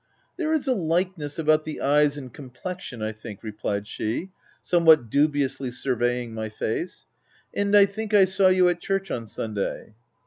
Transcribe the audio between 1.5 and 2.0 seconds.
the